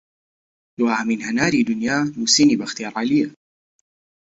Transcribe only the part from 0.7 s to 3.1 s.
دواهەمین هەناری دونیا نوسینی بەختیار